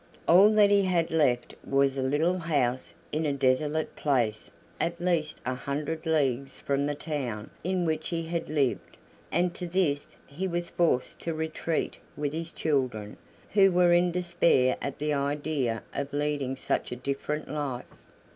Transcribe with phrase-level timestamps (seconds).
[0.27, 5.39] All that he had left was a little house in a desolate place at least
[5.45, 8.97] a hundred leagues from the town in which he had lived,
[9.31, 13.15] and to this he was forced to retreat with his children,
[13.53, 17.85] who were in despair at the idea of leading such a different life.